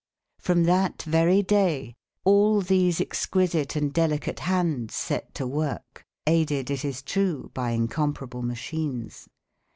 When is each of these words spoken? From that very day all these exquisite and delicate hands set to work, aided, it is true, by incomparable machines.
From 0.39 0.63
that 0.63 1.03
very 1.03 1.43
day 1.43 1.93
all 2.23 2.61
these 2.61 2.99
exquisite 2.99 3.75
and 3.75 3.93
delicate 3.93 4.39
hands 4.39 4.95
set 4.95 5.35
to 5.35 5.45
work, 5.45 6.07
aided, 6.25 6.71
it 6.71 6.83
is 6.83 7.03
true, 7.03 7.51
by 7.53 7.69
incomparable 7.69 8.41
machines. 8.41 9.29